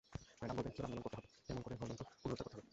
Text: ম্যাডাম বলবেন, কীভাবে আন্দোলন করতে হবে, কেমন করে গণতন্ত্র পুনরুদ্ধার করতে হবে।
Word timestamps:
ম্যাডাম 0.39 0.55
বলবেন, 0.57 0.73
কীভাবে 0.75 0.87
আন্দোলন 0.87 1.03
করতে 1.05 1.17
হবে, 1.19 1.27
কেমন 1.45 1.61
করে 1.65 1.75
গণতন্ত্র 1.79 2.19
পুনরুদ্ধার 2.21 2.45
করতে 2.49 2.55
হবে। 2.55 2.69